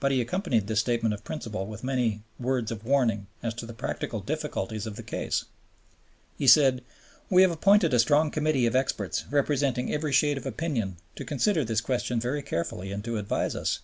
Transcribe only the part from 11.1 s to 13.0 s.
to consider this question very carefully